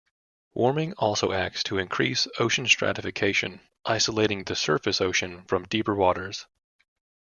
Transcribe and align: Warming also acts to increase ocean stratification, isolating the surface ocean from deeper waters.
Warming 0.55 0.93
also 0.93 1.31
acts 1.31 1.61
to 1.65 1.77
increase 1.77 2.25
ocean 2.39 2.67
stratification, 2.67 3.61
isolating 3.85 4.45
the 4.45 4.55
surface 4.55 4.99
ocean 4.99 5.43
from 5.43 5.65
deeper 5.67 5.93
waters. 5.93 6.47